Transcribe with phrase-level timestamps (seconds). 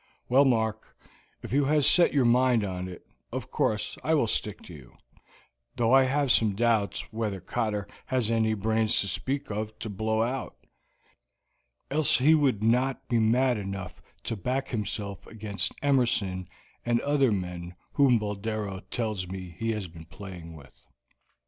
[0.27, 0.97] "Well, Mark,
[1.43, 4.97] if you have set your mind on it, of course I will stick to you,
[5.75, 10.23] though I have some doubts whether Cotter has any brains to speak of to blow
[10.23, 10.55] out,
[11.91, 16.47] else he would not be mad enough to back himself against Emerson
[16.83, 20.83] and other men whom Boldero tells me he has been playing with."